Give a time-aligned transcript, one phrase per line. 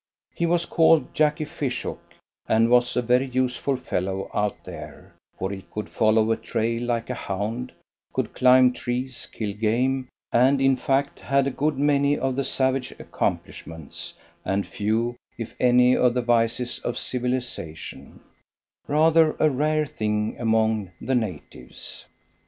[0.33, 1.99] He was called Jacky Fishook,
[2.47, 7.11] and was a very useful fellow out there, for he could follow a trail like
[7.11, 7.71] a hound,
[8.11, 12.89] could climb trees, kill game, and in fact had a good many of the savage
[12.97, 18.21] accomplishments, and few, if any, of the vices of civilization
[18.87, 22.07] rather a rare thing among the natives.